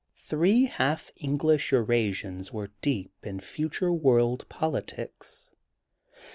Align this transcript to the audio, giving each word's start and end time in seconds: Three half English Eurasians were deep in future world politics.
Three 0.17 0.65
half 0.65 1.11
English 1.17 1.71
Eurasians 1.71 2.51
were 2.51 2.71
deep 2.81 3.11
in 3.21 3.39
future 3.39 3.93
world 3.93 4.49
politics. 4.49 5.51